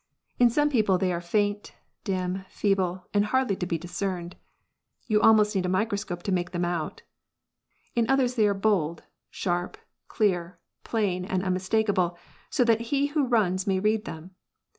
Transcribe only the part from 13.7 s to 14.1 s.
read